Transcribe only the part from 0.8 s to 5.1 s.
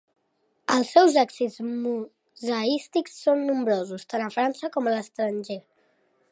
seus èxits museístics són nombrosos, tant a França com a